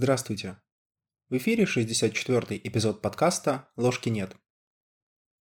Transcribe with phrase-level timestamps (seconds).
[0.00, 0.56] Здравствуйте.
[1.28, 4.36] В эфире 64-й эпизод подкаста «Ложки нет».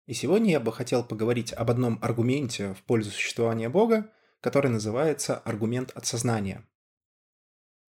[0.07, 5.39] И сегодня я бы хотел поговорить об одном аргументе в пользу существования Бога, который называется
[5.39, 6.65] аргумент от сознания.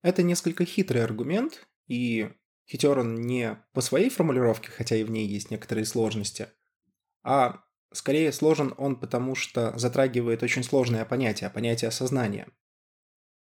[0.01, 2.31] Это несколько хитрый аргумент, и
[2.67, 6.47] хитер он не по своей формулировке, хотя и в ней есть некоторые сложности,
[7.21, 12.47] а скорее сложен он потому, что затрагивает очень сложное понятие, понятие сознания–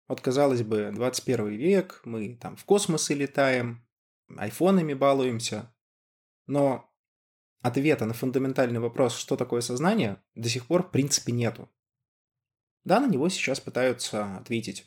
[0.08, 3.86] вот, казалось бы, 21 век, мы там в космосы летаем,
[4.36, 5.74] айфонами балуемся,
[6.46, 6.90] но
[7.60, 11.70] ответа на фундаментальный вопрос, что такое сознание, до сих пор в принципе нету.
[12.84, 14.86] Да, на него сейчас пытаются ответить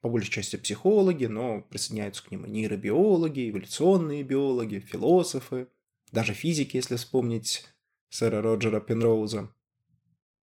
[0.00, 5.68] по большей части психологи, но присоединяются к ним и нейробиологи, эволюционные биологи, философы,
[6.10, 7.66] даже физики, если вспомнить
[8.08, 9.52] сэра Роджера Пенроуза.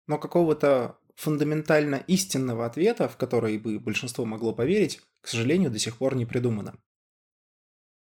[0.07, 5.99] Но какого-то фундаментально истинного ответа, в который бы большинство могло поверить, к сожалению, до сих
[5.99, 6.79] пор не придумано.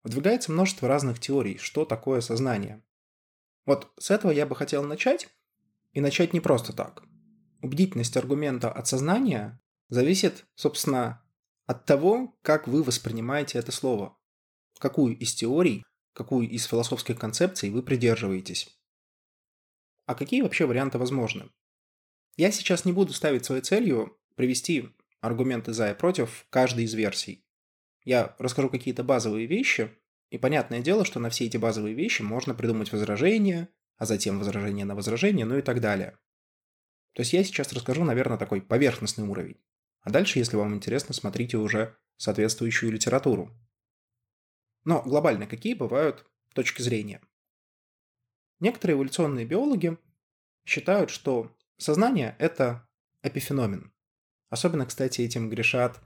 [0.04, 2.82] Выдвигается множество разных теорий, что такое сознание.
[3.66, 5.28] Вот с этого я бы хотел начать,
[5.92, 7.04] и начать не просто так.
[7.62, 11.22] Убедительность аргумента от сознания зависит, собственно,
[11.66, 14.18] от того, как вы воспринимаете это слово.
[14.80, 18.70] Какую из теорий, какую из философских концепций вы придерживаетесь.
[20.06, 21.50] А какие вообще варианты возможны?
[22.36, 27.46] Я сейчас не буду ставить своей целью привести аргументы за и против каждой из версий.
[28.04, 29.92] Я расскажу какие-то базовые вещи,
[30.30, 34.86] и понятное дело, что на все эти базовые вещи можно придумать возражения, а затем возражение
[34.86, 36.18] на возражение, ну и так далее.
[37.14, 39.58] То есть я сейчас расскажу, наверное, такой поверхностный уровень.
[40.02, 43.52] А дальше, если вам интересно, смотрите уже соответствующую литературу.
[44.86, 47.22] Но глобально какие бывают точки зрения?
[48.60, 49.98] Некоторые эволюционные биологи
[50.66, 52.88] считают, что Сознание– это
[53.24, 53.92] эпифеномен.
[54.50, 56.00] Особенно, кстати, этим грешат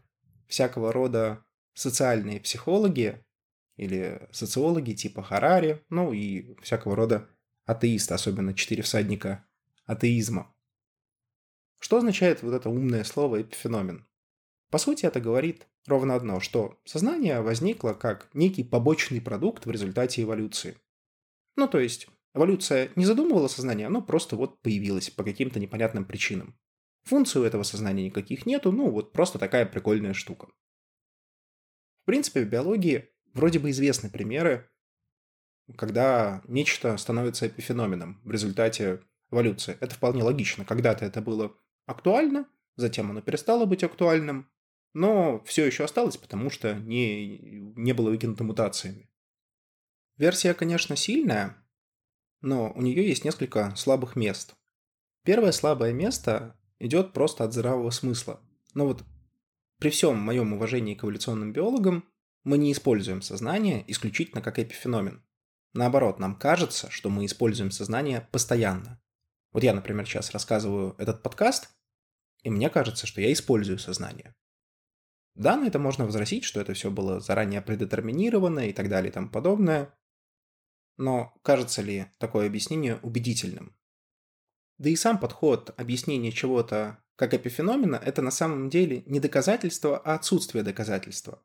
[0.48, 3.26] всякого рода социальные психологи
[3.76, 7.28] или социологи типа Харари, ну и всякого рода
[7.66, 9.46] атеисты, особенно четыре всадника
[9.84, 10.56] атеизма.
[11.80, 14.08] Что означает вот это умное слово эпифеномен?
[14.72, 20.22] По сути, это говорит ровно одно, что сознание возникло как некий побочный продукт в результате
[20.22, 20.78] эволюции.
[21.58, 26.60] Ну, то есть, Эволюция не задумывала сознание, оно просто вот появилось по каким-то непонятным причинам.
[27.06, 30.48] Функций у этого сознания никаких нету, ну вот просто такая прикольная штука.
[32.04, 34.70] В принципе, в биологии вроде бы известны примеры,
[35.78, 39.02] когда нечто становится эпифеноменом в результате
[39.32, 39.78] эволюции.
[39.80, 40.66] Это вполне логично.
[40.66, 44.52] Когда-то это было актуально, затем оно перестало быть актуальным,
[44.94, 47.38] но все еще осталось, потому что не,
[47.78, 49.10] не было выкинуто мутациями.
[50.18, 51.65] Версия, конечно, сильная,
[52.46, 54.54] но у нее есть несколько слабых мест.
[55.24, 58.40] Первое слабое место идет просто от здравого смысла.
[58.76, 59.04] Но вот
[59.80, 62.06] при всем моем уважении к эволюционным биологам
[62.44, 65.26] мы не используем сознание исключительно как эпифеномен.
[65.74, 69.02] Наоборот, нам кажется, что мы используем сознание постоянно.
[69.52, 71.70] Вот я, например, сейчас рассказываю этот подкаст,
[72.44, 74.36] и мне кажется, что я использую сознание.
[75.34, 79.14] Да, на это можно возразить, что это все было заранее предетерминировано и так далее и
[79.14, 79.94] тому подобное.
[80.98, 83.76] Но кажется ли такое объяснение убедительным?
[84.78, 90.16] Да и сам подход объяснения чего-то как эпифеномена– это на самом деле не доказательство, а
[90.16, 91.42] отсутствие доказательства.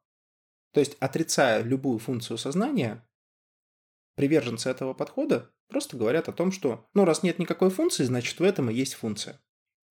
[0.72, 3.06] То есть, отрицая любую функцию сознания,
[4.16, 8.42] приверженцы этого подхода просто говорят о том, что ну раз нет никакой функции, значит в
[8.42, 9.40] этом и есть функция.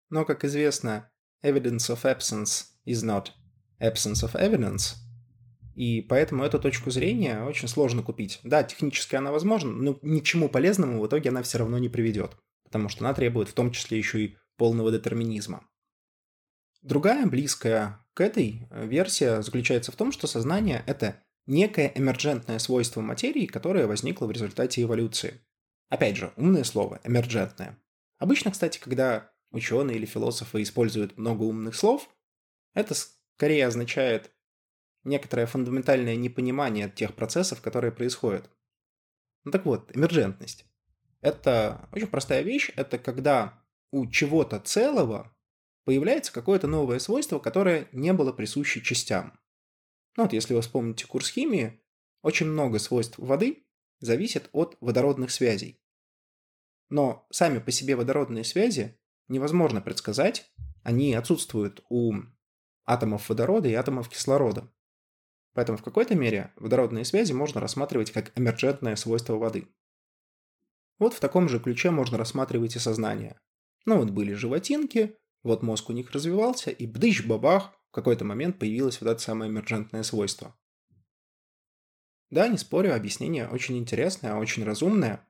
[0.09, 1.09] Но, как известно,
[1.43, 3.31] evidence of absence is not
[3.79, 4.95] absence of evidence–
[5.75, 8.39] и поэтому эту точку зрения очень сложно купить.
[8.43, 11.89] Да, технически она возможна, но ни к чему полезному в итоге она все равно не
[11.89, 15.67] приведет, потому что она требует в том числе еще и полного детерминизма.
[16.81, 23.01] Другая, близкая к этой э, версия, заключается в том, что сознание– это некое эмерджентное свойство
[23.01, 25.41] материи, которое возникло в результате эволюции.
[25.89, 27.77] Опять же, умное слово– эмерджентное.
[28.17, 32.09] Обычно, кстати, когда ученые или философы используют много умных слов,
[32.73, 34.31] это скорее означает
[35.09, 38.49] некоторое фундаментальное непонимание тех процессов, которые происходят.
[39.43, 40.65] Ну так вот, эмерджентность.
[41.21, 42.71] Это очень простая вещь.
[42.75, 43.61] Это когда
[43.91, 45.35] у чего-то целого
[45.83, 49.39] появляется какое-то новое свойство, которое не было присуще частям.
[50.15, 51.81] Ну вот если вы вспомните курс химии,
[52.21, 53.65] очень много свойств воды
[53.99, 55.81] зависит от водородных связей.
[56.89, 60.51] Но сами по себе водородные связи невозможно предсказать,
[60.83, 62.13] они отсутствуют у
[62.85, 64.71] атомов водорода и атомов кислорода.
[65.59, 69.67] Поэтому в какой-то мере водородные связи можно рассматривать как эмерджентное свойство воды.
[70.99, 73.37] Вот в таком же ключе можно рассматривать и сознание.
[73.83, 79.01] Ну вот были животинки, вот мозг у них развивался, и бдыщ-бабах, в какой-то момент появилось
[79.01, 80.57] вот это самое эмерджентное свойство.
[82.29, 85.27] Да, не спорю, объяснение очень интересное, очень разумное,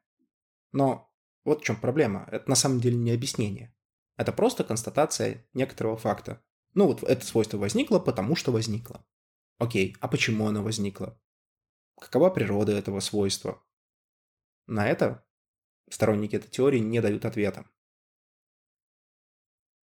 [0.72, 1.12] но
[1.44, 2.30] вот в чем проблема.
[2.32, 3.76] Это на самом деле не объяснение.
[4.16, 6.40] Это просто констатация некоторого факта.
[6.76, 9.04] Ну вот это свойство возникло, потому что возникло.
[9.60, 11.22] Окей, а почему оно возникло?
[12.00, 13.62] Какова природа этого свойства?
[14.68, 15.26] На это
[15.90, 17.70] сторонники этой теории не дают ответа.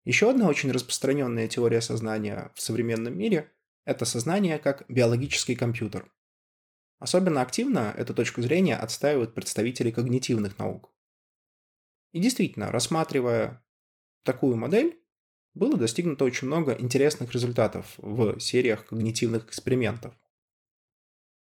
[0.05, 3.53] Еще одна очень распространенная теория сознания в современном мире–
[3.85, 6.11] это сознание как биологический компьютер.
[6.99, 10.95] Особенно активно эту точку зрения отстаивают представители когнитивных наук.
[12.13, 13.63] И действительно, рассматривая
[14.23, 15.05] такую модель,
[15.57, 20.15] было достигнуто очень много интересных результатов в сериях когнитивных экспериментов.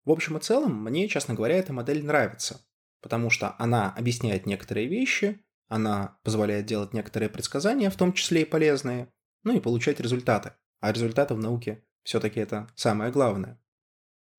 [0.05, 2.65] В общем и целом, мне, честно говоря, эта модель нравится,
[3.01, 8.45] потому что она объясняет некоторые вещи, она позволяет делать некоторые предсказания, в том числе и
[8.45, 9.11] полезные,
[9.43, 10.53] ну и получать результаты.
[10.79, 13.61] А результаты в науке все-таки это самое главное.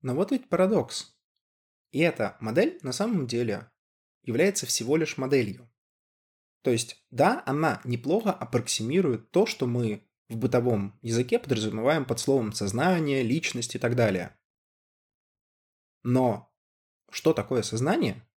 [0.00, 1.14] Но вот ведь парадокс.
[1.90, 3.70] И эта модель на самом деле
[4.22, 5.70] является всего лишь моделью.
[6.66, 12.50] То есть, да, она неплохо аппроксимирует то, что мы в бытовом языке подразумеваем под словом
[12.50, 14.36] сознание, личность и так далее.
[16.02, 16.52] Но
[17.08, 18.28] что такое сознание?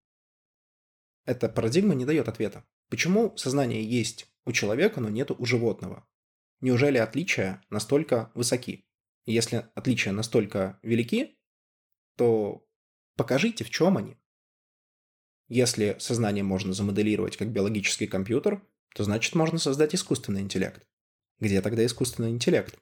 [1.25, 2.63] Эта парадигма не дает ответа.
[2.89, 6.07] Почему сознание есть у человека, но нет у животного?
[6.61, 8.87] Неужели отличия настолько высоки?
[9.25, 11.39] Если отличия настолько велики,
[12.15, 12.63] то
[13.15, 14.19] покажите, в чем они.
[15.49, 18.61] Если сознание можно замоделировать как биологический компьютер,
[18.95, 20.85] то значит можно создать искусственный интеллект.
[21.39, 22.77] Где тогда искусственный интеллект?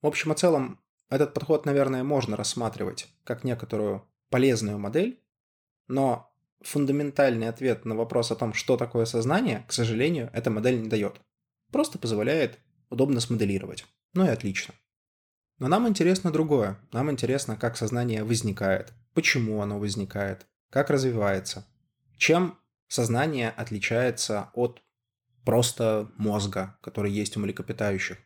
[0.00, 0.80] В общем и целом,
[1.10, 5.20] этот подход, наверное, можно рассматривать как некоторую полезную модель,
[5.88, 10.88] но фундаментальный ответ на вопрос о том, что такое сознание, к сожалению, эта модель не
[10.88, 11.20] дает.
[11.70, 13.84] Просто позволяет удобно смоделировать.
[14.14, 14.74] Ну и отлично.
[15.58, 16.78] Но нам интересно другое.
[16.92, 21.66] Нам интересно, как сознание возникает, почему оно возникает, как развивается,
[22.16, 22.58] чем
[22.88, 24.82] сознание отличается от
[25.44, 28.18] просто мозга, который есть у млекопитающих.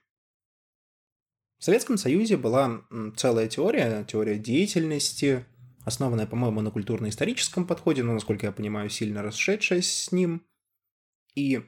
[1.58, 2.82] В Советском Союзе была
[3.16, 5.44] целая теория, теория деятельности,
[5.84, 10.46] основанная, по-моему, на культурно-историческом подходе, но, насколько я понимаю, сильно расшедшаяся с ним.
[11.34, 11.60] И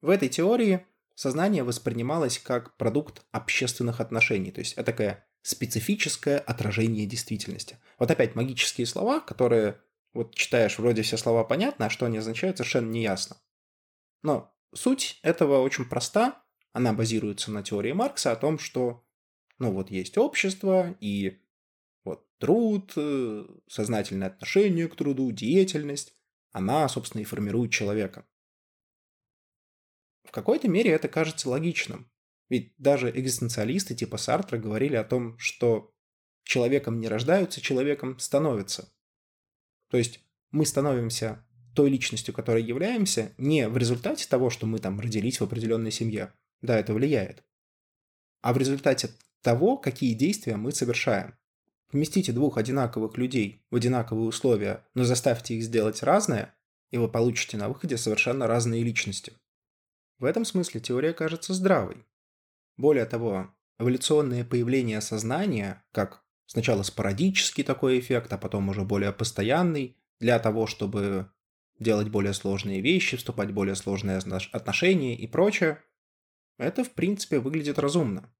[0.00, 0.86] в этой теории
[1.16, 4.52] сознание воспринималось как продукт общественных отношений.
[4.52, 7.78] То есть это такое специфическое отражение действительности.
[7.98, 9.80] Вот опять магические слова, которые
[10.12, 13.36] вот читаешь, вроде все слова понятны, а что они означают, совершенно не ясно.
[14.22, 16.42] Но суть этого очень проста.
[16.72, 19.04] Она базируется на теории Маркса о том, что
[19.58, 21.40] ну вот есть общество, и
[22.04, 26.14] вот труд, э, сознательное отношение к труду, деятельность,
[26.50, 28.26] она, собственно, и формирует человека.
[30.24, 32.10] В какой-то мере это кажется логичным.
[32.48, 35.94] Ведь даже экзистенциалисты типа Сартра говорили о том, что
[36.44, 38.92] человеком не рождаются, человеком становятся.
[39.92, 40.20] То есть
[40.52, 41.44] мы становимся
[41.74, 46.32] той личностью, которой являемся, не в результате того, что мы там родились в определенной семье.
[46.62, 47.44] Да, это влияет.
[48.40, 49.10] А в результате
[49.42, 51.36] того, какие действия мы совершаем.
[51.90, 56.54] Вместите двух одинаковых людей в одинаковые условия, но заставьте их сделать разное,
[56.90, 59.34] и вы получите на выходе совершенно разные личности.
[60.18, 62.06] В этом смысле теория кажется здравой.
[62.78, 69.96] Более того, эволюционное появление сознания, как сначала спорадический такой эффект, а потом уже более постоянный,
[70.20, 71.32] для того, чтобы
[71.78, 75.82] делать более сложные вещи, вступать в более сложные отношения и прочее,
[76.58, 78.30] это в принципе выглядит разумно.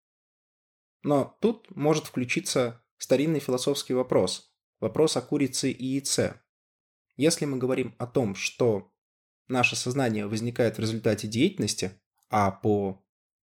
[1.02, 6.38] Но тут может включиться старинный философский вопрос, вопрос о курице и яйце.
[7.16, 8.92] Если мы говорим о том, что
[9.48, 13.01] наше сознание возникает в результате деятельности, а по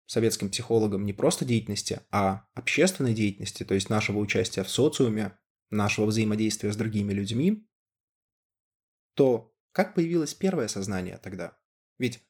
[0.05, 5.37] советским психологам не просто деятельности, а общественной деятельности, то есть нашего участия в социуме,
[5.69, 7.67] нашего взаимодействия с другими людьми,
[9.15, 11.57] то как появилось первое сознание тогда?
[11.97, 12.21] Ведь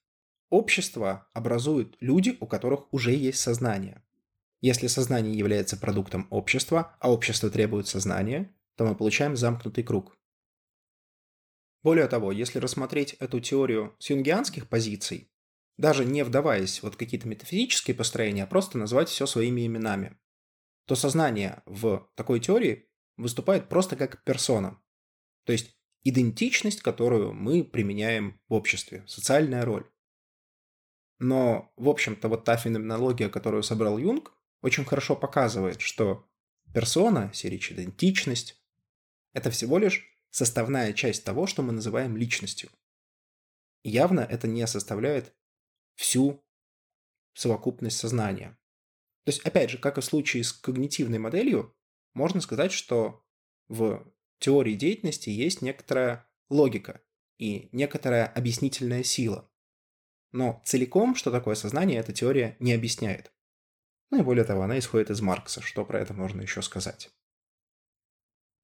[0.50, 4.04] общество образуют люди, у которых уже есть сознание.
[4.62, 10.18] Если сознание является продуктом общества, а общество требует сознания, то мы получаем замкнутый круг.
[11.84, 15.30] Более того, если рассмотреть эту теорию с юнгианских позиций,
[15.78, 20.18] даже не вдаваясь в вот какие-то метафизические построения, а просто назвать все своими именами,
[20.86, 24.82] то сознание в такой теории выступает просто как персона.
[25.46, 29.90] То есть идентичность, которую мы применяем в обществе, социальная роль.
[31.20, 36.28] Но, в общем-то, вот та феноменология, которую собрал Юнг, очень хорошо показывает, что
[36.74, 38.62] персона, речь идентичность,
[39.34, 42.70] это всего лишь составная часть того, что мы называем личностью.
[43.84, 45.34] И явно это не составляет
[45.96, 46.44] всю
[47.34, 48.58] совокупность сознания.
[49.26, 51.76] То есть, опять же, как и в случае с когнитивной моделью,
[52.14, 53.26] можно сказать, что
[53.68, 54.06] в
[54.40, 57.02] теории деятельности есть некоторая логика
[57.38, 59.50] и некоторая объяснительная сила.
[60.32, 63.34] Но целиком, что такое сознание, эта теория не объясняет.
[64.12, 67.10] Ну и более того, она исходит из Маркса, что про это можно еще сказать.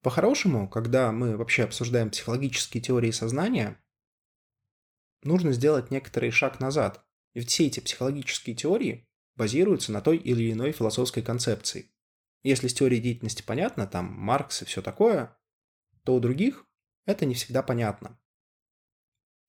[0.02, 3.80] По-хорошему, когда мы вообще обсуждаем психологические теории сознания,
[5.22, 7.04] нужно сделать некоторый шаг назад.
[7.34, 11.90] Ведь все эти психологические теории базируются на той или иной философской концепции.
[12.42, 15.36] Если с теорией деятельности понятно, там Маркс и все такое,
[16.04, 16.66] то у других
[17.06, 18.18] это не всегда понятно.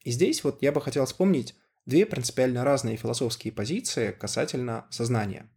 [0.03, 5.49] И здесь вот я бы хотел вспомнить две принципиально разные философские позиции касательно сознания.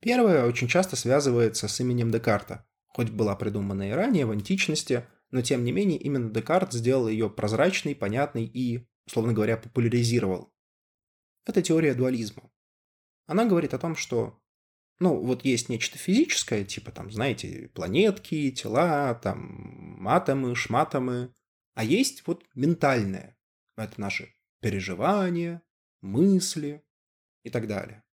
[0.00, 5.42] Первая очень часто связывается с именем Декарта, хоть была придумана и ранее, в античности, но
[5.42, 10.53] тем не менее именно Декарт сделал ее прозрачной, понятной и, условно говоря, популяризировал.
[11.46, 12.50] Это теория дуализма.
[13.26, 14.40] Она говорит о том, что
[15.00, 21.34] ну, вот есть нечто физическое, типа там, знаете, планетки, тела, там, атомы, шматомы,
[21.74, 23.36] а есть вот ментальное.
[23.76, 25.62] Это наши переживания,
[26.00, 26.84] мысли
[27.42, 28.04] и так далее.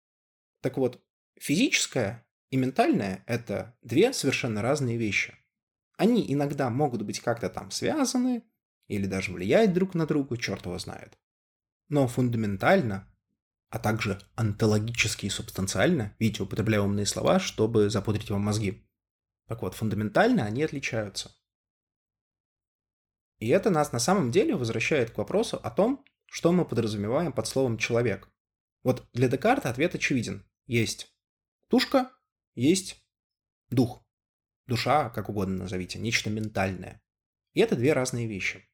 [0.60, 1.02] Так вот,
[1.38, 5.34] физическое и ментальное– это две совершенно разные вещи.
[5.96, 8.42] Они иногда могут быть как-то там связаны
[8.88, 11.18] или даже влиять друг на друга, черт его знает.
[11.88, 13.08] Но фундаментально,
[13.72, 18.86] а также онтологически и субстанциально, видите, употребляю умные слова, чтобы запудрить вам мозги.
[19.48, 21.34] Так вот, фундаментально они отличаются.
[23.38, 27.46] И это нас на самом деле возвращает к вопросу о том, что мы подразумеваем под
[27.46, 28.28] словом «человек».
[28.82, 30.46] Вот для Декарта ответ очевиден.
[30.66, 31.10] Есть
[31.68, 32.10] тушка,
[32.54, 33.02] есть
[33.70, 34.04] дух.
[34.66, 37.02] Душа, как угодно назовите, нечто ментальное.
[37.54, 38.68] И это две разные вещи.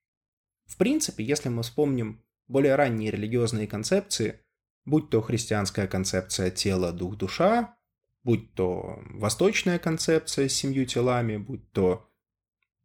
[0.67, 4.45] В принципе, если мы вспомним более ранние религиозные концепции,
[4.85, 7.77] будь то христианская концепция тела, дух, душа,
[8.25, 12.09] будь то восточная концепция с семью телами, будь то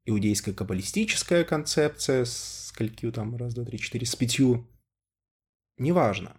[0.05, 4.67] иудейская каббалистическая концепция с сколькью там, раз, два, три, четыре, с пятью,
[5.77, 6.35] неважно.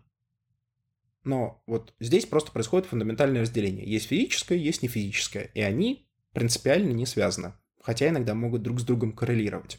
[1.24, 3.90] Но вот здесь просто происходит фундаментальное разделение.
[3.90, 5.44] Есть физическое, есть нефизическое.
[5.54, 7.54] И они принципиально не связаны.
[7.80, 9.78] Хотя иногда могут друг с другом коррелировать.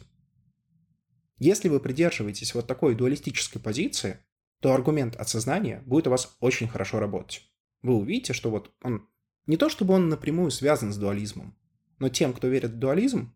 [1.38, 4.18] Если вы придерживаетесь вот такой дуалистической позиции,
[4.66, 7.48] то аргумент от сознания будет у вас очень хорошо работать.
[7.82, 9.08] Вы увидите, что вот он
[9.46, 11.56] не то чтобы он напрямую связан с дуализмом,
[12.00, 13.32] но тем, кто верит в дуализм,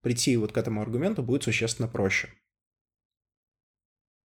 [0.00, 2.30] прийти вот к этому аргументу будет существенно проще.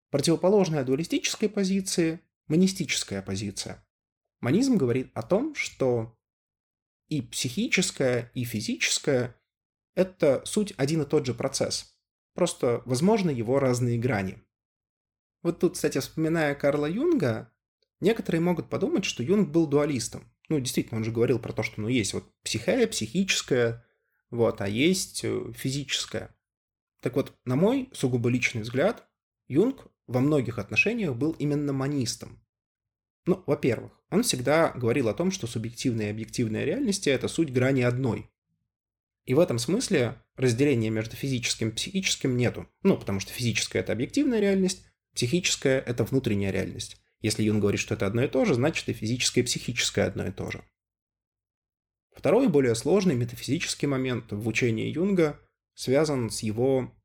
[0.10, 3.86] Противоположная дуалистической позиции монистическая позиция.
[4.40, 6.18] Монизм говорит о том, что
[7.10, 9.36] и психическое, и физическое–
[9.96, 11.94] это суть один и тот же процесс.
[12.34, 14.47] Просто, возможно, его разные грани.
[15.44, 17.52] Вот тут, кстати, вспоминая Карла Юнга,
[18.00, 20.32] некоторые могут подумать, что Юнг был дуалистом.
[20.50, 23.86] Ну, действительно, он же говорил про то, что ну, есть вот психея, психическое,
[24.30, 26.36] вот, а есть э, физическое.
[27.02, 29.08] Так вот, на мой сугубо личный взгляд,
[29.48, 32.42] Юнг во многих отношениях был именно манистом.
[33.26, 37.82] Ну, во-первых, он всегда говорил о том, что субъективная и объективная реальности– это суть грани
[37.82, 38.30] одной.
[39.26, 42.70] И в этом смысле разделения между физическим и психическим нету.
[42.84, 44.87] Ну, потому что физическая– это объективная реальность,
[45.18, 46.98] психическая– это внутренняя реальность.
[47.22, 50.28] Если Юн говорит, что это одно и то же, значит и физическое и психическое одно
[50.28, 50.64] и то же.
[52.16, 55.40] Второй, более сложный метафизический момент в учении Юнга
[55.74, 56.96] связан с его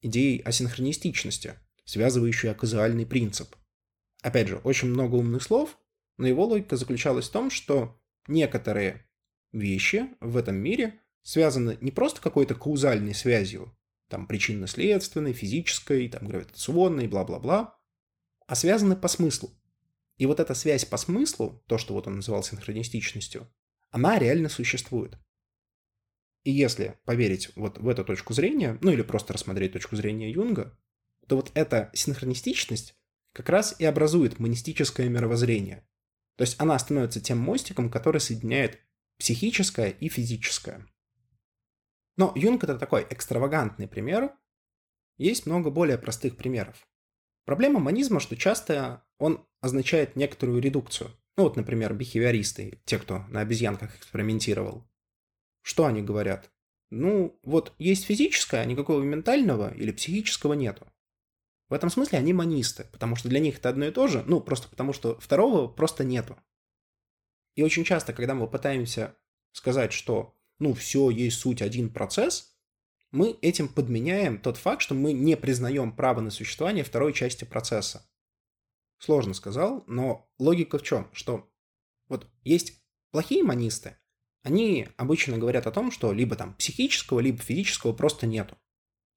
[0.00, 1.54] идеей асинхронистичности–
[1.88, 3.56] связывающую оказуальный принцип.
[4.22, 5.78] Опять же, очень много умных слов,
[6.18, 9.08] но его логика заключалась в том, что некоторые
[9.52, 13.74] вещи в этом мире связаны не просто какой-то каузальной связью,
[14.08, 17.78] там причинно-следственной, физической, там гравитационной, бла-бла-бла,
[18.46, 19.50] а связаны по смыслу.
[20.16, 23.48] И вот эта связь по смыслу, то, что вот он называл синхронистичностью,
[23.90, 25.16] она реально существует.
[26.44, 30.76] И если поверить вот в эту точку зрения, ну или просто рассмотреть точку зрения Юнга,
[31.26, 32.94] то вот эта синхронистичность
[33.32, 35.86] как раз и образует монистическое мировоззрение.
[36.36, 38.78] То есть она становится тем мостиком, который соединяет
[39.18, 40.86] психическое и физическое.
[42.18, 44.34] Но Юнг это такой экстравагантный пример.
[45.16, 46.86] Есть много более простых примеров.
[47.46, 51.10] Проблема монизма, что часто он означает некоторую редукцию.
[51.36, 54.84] Ну вот, например, бихевиористы, те, кто на обезьянках экспериментировал.
[55.62, 56.50] Что они говорят?
[56.90, 60.86] Ну, вот есть физическое, а никакого ментального или психического нету.
[61.68, 64.40] В этом смысле они манисты, потому что для них это одно и то же, ну,
[64.40, 66.36] просто потому что второго просто нету.
[67.54, 69.16] И очень часто, когда мы пытаемся
[69.52, 72.54] сказать, что, ну, все, есть суть один процесс,
[73.10, 78.06] мы этим подменяем тот факт, что мы не признаем право на существование второй части процесса.
[78.98, 81.08] Сложно сказал, но логика в чем?
[81.12, 81.48] Что
[82.08, 83.96] вот есть плохие манисты,
[84.42, 88.56] они обычно говорят о том, что либо там психического, либо физического просто нету.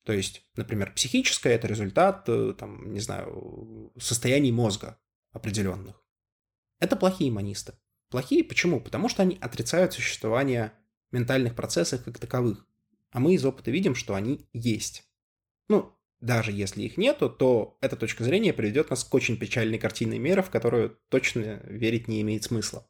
[0.04, 5.00] То есть, например, психическое– это результат, э, там, не знаю, состояний мозга
[5.32, 6.04] определенных.
[6.80, 7.74] Это плохие монисты.
[8.10, 8.82] Плохие почему?
[8.82, 10.74] Потому что они отрицают существование
[11.12, 12.66] ментальных процессов как таковых.
[13.12, 15.04] А мы из опыта видим, что они есть.
[15.68, 20.20] Ну, даже если их нету, то эта точка зрения приведет нас к очень печальной картине
[20.20, 22.88] мира, в которую точно верить не имеет смысла.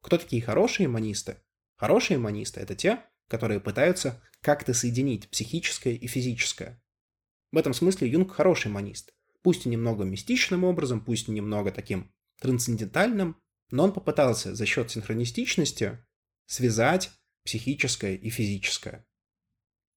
[0.00, 1.38] Кто такие хорошие монисты?
[1.76, 6.80] Хорошие монисты– это те, которые пытаются как-то соединить психическое и физическое.
[7.50, 9.14] В этом смысле Юнг хороший монист.
[9.42, 14.90] Пусть и немного мистичным образом, пусть и немного таким трансцендентальным, но он попытался за счет
[14.90, 16.04] синхронистичности
[16.46, 17.10] связать
[17.44, 19.06] психическое и физическое.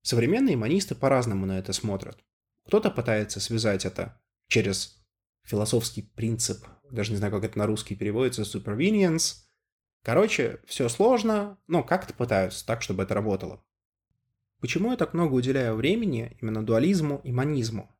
[0.01, 2.17] Современные монисты по-разному на это смотрят.
[2.65, 5.03] Кто-то пытается связать это через
[5.43, 9.35] философский принцип, даже не знаю, как это на русский переводится, supervenience.
[10.03, 13.63] Короче, все сложно, но как-то пытаются так, чтобы это работало.
[14.59, 17.93] Почему я так много уделяю времени именно дуализму и монизму?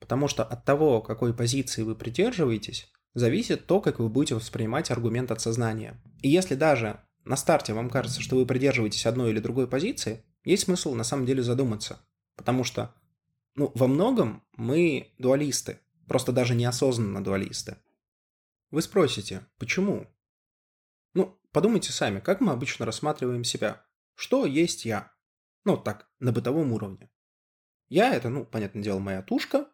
[0.00, 5.30] Потому что от того, какой позиции вы придерживаетесь, зависит то, как вы будете воспринимать аргумент
[5.30, 6.00] от сознания.
[6.22, 10.64] И если даже на старте вам кажется, что вы придерживаетесь одной или другой позиции, есть
[10.64, 12.00] смысл на самом деле задуматься.
[12.36, 12.94] Потому что,
[13.54, 17.76] ну, во многом мы дуалисты, просто даже неосознанно дуалисты.
[18.70, 20.06] Вы спросите, почему?
[21.14, 23.84] Ну, подумайте сами, как мы обычно рассматриваем себя.
[24.14, 25.12] Что есть я?
[25.64, 27.10] Ну, так, на бытовом уровне.
[27.88, 29.68] Я– это, ну, понятное дело, моя тушка,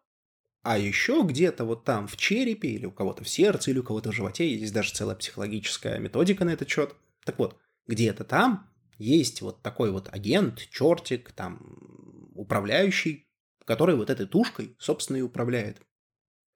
[0.65, 4.11] а еще где-то вот там в черепе или у кого-то в сердце или у кого-то
[4.11, 6.95] в животе, есть даже целая психологическая методика на этот счет.
[7.25, 13.27] Так вот, где-то там есть вот такой вот агент, чертик, там, управляющий,
[13.65, 15.81] который вот этой тушкой, собственно, и управляет.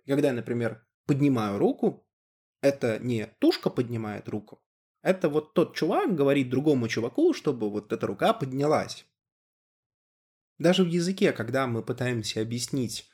[0.06, 2.08] Когда я, например, поднимаю руку,
[2.62, 4.64] это не тушка поднимает руку,
[5.02, 9.06] это вот тот чувак говорит другому чуваку, чтобы вот эта рука поднялась.
[10.58, 13.10] Даже в языке, когда мы пытаемся объяснить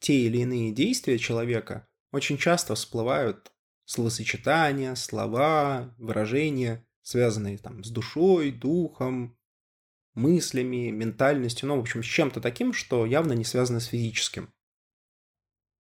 [0.00, 3.52] те или иные действия человека очень часто всплывают
[3.84, 9.36] словосочетания, слова, выражения, связанные там с душой, духом,
[10.14, 14.52] мыслями, ментальностью, ну, в общем, с чем-то таким, что явно не связано с физическим.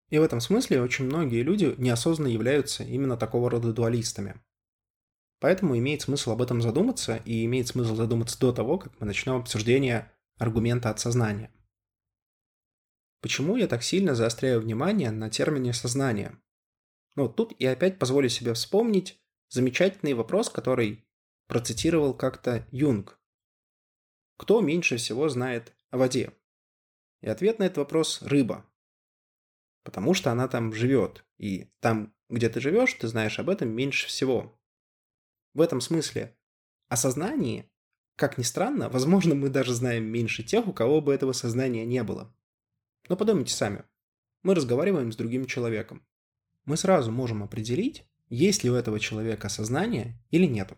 [0.10, 4.42] И в этом смысле очень многие люди неосознанно являются именно такого рода дуалистами.
[5.40, 9.36] Поэтому имеет смысл об этом задуматься, и имеет смысл задуматься до того, как мы начнем
[9.36, 11.52] обсуждение аргумента от сознания–
[13.24, 16.38] Почему я так сильно заостряю внимание на термине «сознание»?
[17.16, 21.08] Ну, тут я опять позволю себе вспомнить замечательный вопрос, который
[21.54, 23.20] процитировал как-то Юнг.
[24.38, 26.34] Кто меньше всего знает о воде?
[27.22, 28.66] И ответ на этот вопрос– рыба.
[29.84, 31.24] Потому что она там живет.
[31.38, 34.60] И там, где ты живешь, ты знаешь об этом меньше всего.
[35.54, 36.36] В этом смысле
[36.90, 37.70] о сознании,
[38.16, 42.02] как ни странно, возможно, мы даже знаем меньше тех, у кого бы этого сознания не
[42.02, 42.36] было.
[43.10, 43.84] Но подумайте сами.
[44.42, 46.04] Мы разговариваем с другим человеком.
[46.66, 50.74] Мы сразу можем определить, есть ли у этого человека сознание или нет.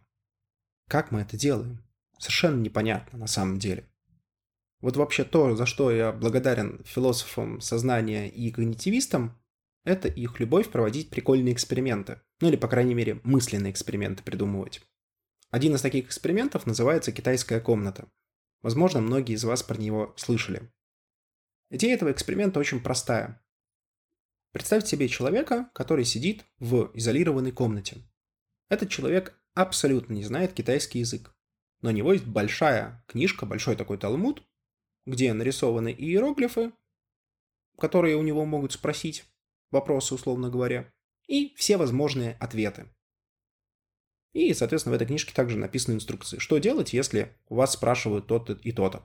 [0.87, 1.83] Как мы это делаем?
[2.19, 3.89] Совершенно непонятно на самом деле.
[4.81, 9.41] Вот вообще то, за что я благодарен философам сознания и когнитивистам,
[9.83, 12.21] это их любовь проводить прикольные эксперименты.
[12.41, 14.81] Ну или, по крайней мере, мысленные эксперименты придумывать.
[15.51, 18.09] Один из таких экспериментов называется «Китайская комната».
[18.61, 20.71] Возможно, многие из вас про него слышали.
[21.69, 23.41] Идея этого эксперимента очень простая.
[24.51, 27.97] Представьте себе человека, который сидит в изолированной комнате.
[28.69, 31.35] Этот человек абсолютно не знает китайский язык.
[31.81, 34.43] Но у него есть большая книжка, большой такой талмуд,
[35.05, 36.71] где нарисованы иероглифы,
[37.79, 39.25] которые у него могут спросить,
[39.71, 40.93] вопросы, условно говоря,
[41.27, 42.85] и все возможные ответы.
[44.33, 48.53] И, соответственно, в этой книжке также написаны инструкции, что делать, если у вас спрашивают то-то
[48.53, 49.01] и то-то.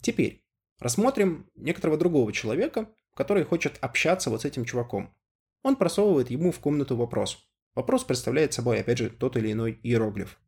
[0.00, 0.44] Теперь,
[0.78, 5.14] Рассмотрим некоторого другого человека, который хочет общаться вот с этим чуваком.
[5.62, 7.38] Он просовывает ему в комнату вопрос.
[7.74, 10.38] Вопрос представляет собой, опять же, тот или иной иероглиф.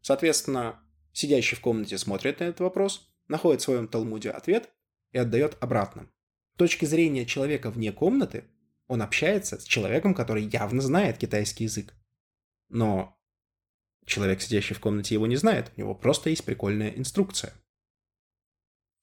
[0.00, 4.70] Соответственно, сидящий в комнате смотрит на этот вопрос, находит в своем Талмуде ответ
[5.12, 6.10] и отдает обратно.
[6.54, 8.44] С точки зрения человека вне комнаты,
[8.86, 11.94] он общается с человеком, который явно знает китайский язык.
[12.68, 13.18] Но
[14.04, 17.54] человек, сидящий в комнате, его не знает, у него просто есть прикольная инструкция.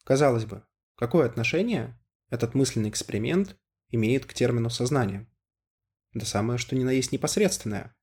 [0.03, 0.63] Казалось бы,
[1.01, 3.57] Какое отношение этот мысленный эксперимент
[3.89, 5.27] имеет к термину сознание?
[6.13, 7.95] Да самое, что ни на есть непосредственное.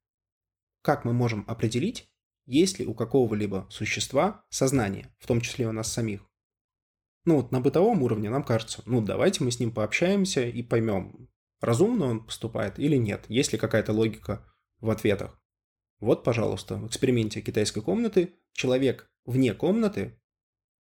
[0.83, 2.11] Как мы можем определить,
[2.47, 6.27] есть ли у какого-либо существа сознание, в том числе у нас самих?
[7.25, 11.29] Ну вот на бытовом уровне нам кажется, ну давайте мы с ним пообщаемся и поймем,
[11.61, 14.47] разумно он поступает или нет, есть ли какая-то логика
[14.81, 15.39] в ответах.
[16.01, 20.19] Вот, пожалуйста, в эксперименте китайской комнаты человек вне комнаты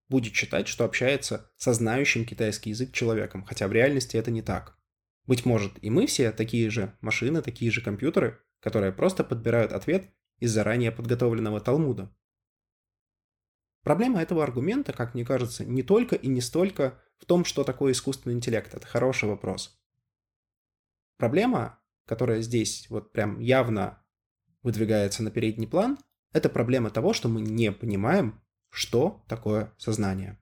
[0.09, 4.76] будет считать, что общается со знающим китайский язык человеком, хотя в реальности это не так.
[5.27, 10.11] Быть может, и мы все такие же машины, такие же компьютеры, которые просто подбирают ответ
[10.39, 12.15] из заранее подготовленного Талмуда.
[13.83, 17.93] Проблема этого аргумента, как мне кажется, не только и не столько в том, что такое
[17.93, 18.75] искусственный интеллект.
[18.75, 19.81] Это хороший вопрос.
[21.17, 24.05] Проблема, которая здесь вот прям явно
[24.63, 25.99] выдвигается на передний план,
[26.33, 30.39] это проблема того, что мы не понимаем, что такое сознание.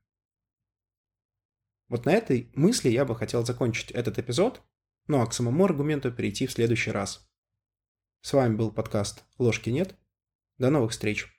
[1.89, 4.63] Вот на этой мысли я бы хотел закончить этот эпизод,
[5.07, 7.29] ну а к самому аргументу перейти в следующий раз.
[8.23, 9.97] С вами был подкаст «Ложки нет».
[10.59, 11.34] До новых встреч!